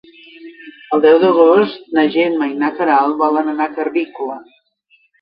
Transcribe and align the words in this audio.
El 0.97 1.03
deu 1.03 1.19
d'agost 1.25 1.93
na 1.99 2.07
Gemma 2.17 2.49
i 2.55 2.59
na 2.65 2.73
Queralt 2.81 3.23
volen 3.23 3.55
anar 3.57 3.71
a 3.71 3.79
Carrícola. 3.81 4.45